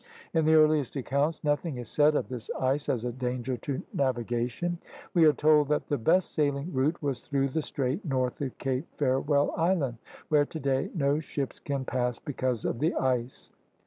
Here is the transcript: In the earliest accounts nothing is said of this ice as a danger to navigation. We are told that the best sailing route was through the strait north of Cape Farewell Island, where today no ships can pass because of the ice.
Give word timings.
In 0.33 0.45
the 0.45 0.55
earliest 0.55 0.95
accounts 0.95 1.43
nothing 1.43 1.77
is 1.77 1.87
said 1.87 2.15
of 2.15 2.27
this 2.27 2.49
ice 2.59 2.89
as 2.89 3.05
a 3.05 3.11
danger 3.11 3.55
to 3.57 3.83
navigation. 3.93 4.79
We 5.13 5.25
are 5.25 5.31
told 5.33 5.67
that 5.67 5.89
the 5.89 5.99
best 5.99 6.31
sailing 6.33 6.73
route 6.73 6.99
was 7.03 7.21
through 7.21 7.49
the 7.49 7.61
strait 7.61 8.03
north 8.03 8.41
of 8.41 8.57
Cape 8.57 8.87
Farewell 8.97 9.53
Island, 9.55 9.99
where 10.29 10.47
today 10.47 10.89
no 10.95 11.19
ships 11.19 11.59
can 11.59 11.85
pass 11.85 12.17
because 12.17 12.65
of 12.65 12.79
the 12.79 12.95
ice. 12.95 13.51